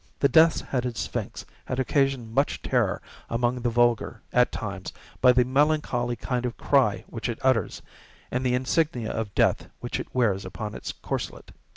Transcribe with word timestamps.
The 0.17 0.27
Death's 0.27 0.61
headed 0.61 0.97
Sphinx 0.97 1.45
has 1.65 1.77
occasioned 1.77 2.33
much 2.33 2.63
terror 2.63 3.03
among 3.29 3.61
the 3.61 3.69
vulgar, 3.69 4.23
at 4.33 4.51
times, 4.51 4.93
by 5.21 5.31
the 5.31 5.45
melancholy 5.45 6.15
kind 6.15 6.43
of 6.43 6.57
cry 6.57 7.03
which 7.05 7.29
it 7.29 7.37
utters, 7.43 7.83
and 8.31 8.43
the 8.43 8.55
insignia 8.55 9.11
of 9.11 9.35
death 9.35 9.69
which 9.79 9.99
it 9.99 10.07
wears 10.11 10.43
upon 10.43 10.73
its 10.73 10.91
corslet. 10.91 11.51